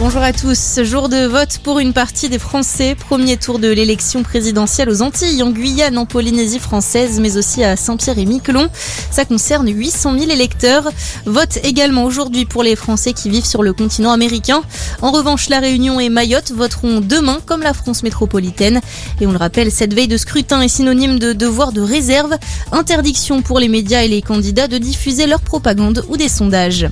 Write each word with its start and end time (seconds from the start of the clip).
Bonjour 0.00 0.22
à 0.22 0.32
tous. 0.32 0.78
Jour 0.84 1.08
de 1.08 1.26
vote 1.26 1.58
pour 1.64 1.80
une 1.80 1.92
partie 1.92 2.28
des 2.28 2.38
Français. 2.38 2.94
Premier 2.94 3.36
tour 3.36 3.58
de 3.58 3.66
l'élection 3.66 4.22
présidentielle 4.22 4.88
aux 4.90 5.02
Antilles, 5.02 5.42
en 5.42 5.50
Guyane, 5.50 5.98
en 5.98 6.06
Polynésie 6.06 6.60
française, 6.60 7.18
mais 7.18 7.36
aussi 7.36 7.64
à 7.64 7.74
Saint-Pierre 7.74 8.16
et 8.16 8.24
Miquelon. 8.24 8.68
Ça 9.10 9.24
concerne 9.24 9.68
800 9.68 10.16
000 10.16 10.30
électeurs. 10.30 10.88
Vote 11.26 11.58
également 11.64 12.04
aujourd'hui 12.04 12.44
pour 12.44 12.62
les 12.62 12.76
Français 12.76 13.12
qui 13.12 13.28
vivent 13.28 13.44
sur 13.44 13.64
le 13.64 13.72
continent 13.72 14.12
américain. 14.12 14.62
En 15.02 15.10
revanche, 15.10 15.48
la 15.48 15.58
Réunion 15.58 15.98
et 15.98 16.10
Mayotte 16.10 16.52
voteront 16.52 17.00
demain 17.00 17.40
comme 17.44 17.62
la 17.62 17.74
France 17.74 18.04
métropolitaine. 18.04 18.80
Et 19.20 19.26
on 19.26 19.32
le 19.32 19.38
rappelle, 19.38 19.72
cette 19.72 19.94
veille 19.94 20.06
de 20.06 20.16
scrutin 20.16 20.60
est 20.60 20.68
synonyme 20.68 21.18
de 21.18 21.32
devoir 21.32 21.72
de 21.72 21.80
réserve. 21.80 22.36
Interdiction 22.70 23.42
pour 23.42 23.58
les 23.58 23.68
médias 23.68 24.04
et 24.04 24.08
les 24.08 24.22
candidats 24.22 24.68
de 24.68 24.78
diffuser 24.78 25.26
leur 25.26 25.40
propagande 25.40 26.04
ou 26.08 26.16
des 26.16 26.28
sondages. 26.28 26.86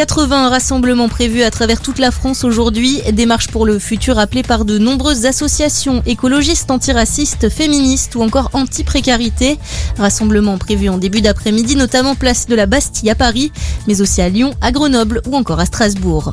80 0.00 0.48
rassemblements 0.48 1.10
prévus 1.10 1.42
à 1.42 1.50
travers 1.50 1.82
toute 1.82 1.98
la 1.98 2.10
France 2.10 2.42
aujourd'hui. 2.42 3.02
Démarche 3.12 3.48
pour 3.48 3.66
le 3.66 3.78
futur 3.78 4.18
appelée 4.18 4.42
par 4.42 4.64
de 4.64 4.78
nombreuses 4.78 5.26
associations 5.26 6.02
écologistes, 6.06 6.70
antiracistes, 6.70 7.50
féministes 7.50 8.14
ou 8.14 8.22
encore 8.22 8.48
anti-précarité. 8.54 9.58
Rassemblements 9.98 10.56
prévus 10.56 10.88
en 10.88 10.96
début 10.96 11.20
d'après-midi, 11.20 11.76
notamment 11.76 12.14
place 12.14 12.46
de 12.46 12.54
la 12.54 12.64
Bastille 12.64 13.10
à 13.10 13.14
Paris, 13.14 13.52
mais 13.86 14.00
aussi 14.00 14.22
à 14.22 14.30
Lyon, 14.30 14.54
à 14.62 14.72
Grenoble 14.72 15.20
ou 15.26 15.36
encore 15.36 15.60
à 15.60 15.66
Strasbourg. 15.66 16.32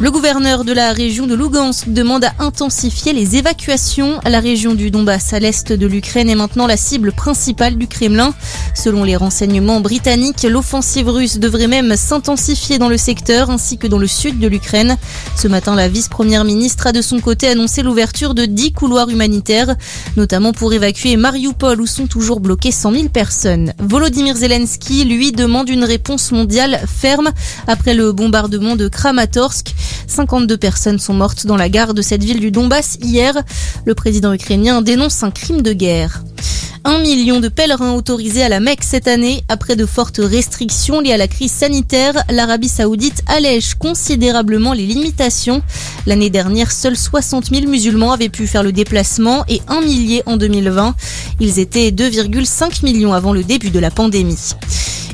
Le 0.00 0.12
gouverneur 0.12 0.62
de 0.62 0.72
la 0.72 0.92
région 0.92 1.26
de 1.26 1.34
Lugansk 1.34 1.88
demande 1.88 2.22
à 2.22 2.32
intensifier 2.38 3.12
les 3.12 3.34
évacuations. 3.34 4.20
La 4.24 4.38
région 4.38 4.76
du 4.76 4.92
Donbass 4.92 5.32
à 5.32 5.40
l'est 5.40 5.72
de 5.72 5.86
l'Ukraine 5.88 6.30
est 6.30 6.36
maintenant 6.36 6.68
la 6.68 6.76
cible 6.76 7.10
principale 7.10 7.76
du 7.76 7.88
Kremlin. 7.88 8.32
Selon 8.76 9.02
les 9.02 9.16
renseignements 9.16 9.80
britanniques, 9.80 10.44
l'offensive 10.48 11.08
russe 11.08 11.38
devrait 11.40 11.66
même 11.66 11.96
s'intensifier 11.96 12.78
dans 12.78 12.88
le 12.88 12.96
secteur 12.96 13.50
ainsi 13.50 13.76
que 13.76 13.88
dans 13.88 13.98
le 13.98 14.06
sud 14.06 14.38
de 14.38 14.46
l'Ukraine. 14.46 14.96
Ce 15.36 15.48
matin, 15.48 15.74
la 15.74 15.88
vice-première 15.88 16.44
ministre 16.44 16.86
a 16.86 16.92
de 16.92 17.02
son 17.02 17.18
côté 17.18 17.48
annoncé 17.48 17.82
l'ouverture 17.82 18.34
de 18.34 18.44
10 18.44 18.74
couloirs 18.74 19.08
humanitaires, 19.08 19.74
notamment 20.16 20.52
pour 20.52 20.72
évacuer 20.72 21.16
Mariupol 21.16 21.80
où 21.80 21.86
sont 21.88 22.06
toujours 22.06 22.38
bloquées 22.38 22.70
100 22.70 22.92
000 22.92 23.08
personnes. 23.08 23.72
Volodymyr 23.80 24.36
Zelensky, 24.36 25.04
lui, 25.04 25.32
demande 25.32 25.68
une 25.68 25.82
réponse 25.82 26.30
mondiale 26.30 26.82
ferme 26.86 27.32
après 27.66 27.94
le 27.94 28.12
bombardement 28.12 28.76
de 28.76 28.86
Kramatorsk. 28.86 29.74
52 30.06 30.56
personnes 30.56 30.98
sont 30.98 31.14
mortes 31.14 31.46
dans 31.46 31.56
la 31.56 31.68
gare 31.68 31.94
de 31.94 32.02
cette 32.02 32.24
ville 32.24 32.40
du 32.40 32.50
Donbass 32.50 32.98
hier. 33.02 33.34
Le 33.84 33.94
président 33.94 34.32
ukrainien 34.32 34.82
dénonce 34.82 35.22
un 35.22 35.30
crime 35.30 35.62
de 35.62 35.72
guerre. 35.72 36.22
Un 36.84 37.00
million 37.00 37.40
de 37.40 37.48
pèlerins 37.48 37.92
autorisés 37.94 38.42
à 38.42 38.48
la 38.48 38.60
Mecque 38.60 38.84
cette 38.84 39.08
année. 39.08 39.44
Après 39.48 39.76
de 39.76 39.84
fortes 39.84 40.20
restrictions 40.22 41.00
liées 41.00 41.12
à 41.12 41.16
la 41.16 41.28
crise 41.28 41.52
sanitaire, 41.52 42.14
l'Arabie 42.30 42.68
saoudite 42.68 43.22
allège 43.26 43.74
considérablement 43.74 44.72
les 44.72 44.86
limitations. 44.86 45.60
L'année 46.06 46.30
dernière, 46.30 46.72
seuls 46.72 46.96
60 46.96 47.46
000 47.54 47.68
musulmans 47.68 48.12
avaient 48.12 48.28
pu 48.28 48.46
faire 48.46 48.62
le 48.62 48.72
déplacement 48.72 49.44
et 49.48 49.60
un 49.68 49.80
millier 49.80 50.22
en 50.26 50.36
2020. 50.36 50.94
Ils 51.40 51.58
étaient 51.58 51.90
2,5 51.90 52.84
millions 52.84 53.12
avant 53.12 53.32
le 53.32 53.44
début 53.44 53.70
de 53.70 53.78
la 53.78 53.90
pandémie. 53.90 54.54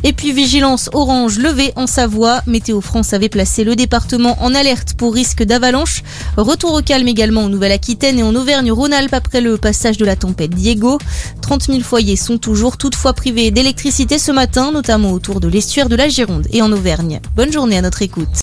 Et 0.07 0.13
puis 0.13 0.33
vigilance 0.33 0.91
orange 0.93 1.39
levée 1.39 1.73
en 1.77 1.87
Savoie. 1.87 2.43
Météo 2.47 2.83
France 2.83 3.15
avait 3.15 3.31
placé 3.31 3.65
le 3.65 3.75
département 3.75 4.37
en 4.43 4.55
alerte 4.55 4.93
pour 4.99 5.15
risque 5.15 5.43
d'avalanche. 5.43 6.03
Retour 6.37 6.75
au 6.75 6.83
calme 6.83 7.09
également 7.09 7.45
en 7.45 7.49
Nouvelle-Aquitaine 7.49 8.19
et 8.19 8.23
en 8.23 8.35
Auvergne-Rhône-Alpes 8.35 9.15
après 9.15 9.41
le 9.41 9.57
passage 9.57 9.97
de 9.97 10.05
la 10.05 10.15
tempête 10.15 10.51
Diego. 10.51 10.99
30 11.41 11.69
000 11.69 11.81
foyers 11.81 12.17
sont 12.17 12.37
toujours 12.37 12.77
toutefois 12.77 13.15
privés 13.15 13.51
d'électricité 13.51 14.19
ce 14.19 14.31
matin, 14.31 14.73
notamment 14.73 15.13
autour 15.13 15.41
de 15.41 15.49
l'estuaire 15.49 15.89
de 15.89 15.97
la 15.97 16.09
Gironde 16.11 16.47
et 16.53 16.61
en 16.61 16.71
Auvergne. 16.71 17.21
Bonne 17.35 17.51
journée 17.51 17.79
à 17.79 17.83
notre 17.83 18.03
écoute. 18.03 18.29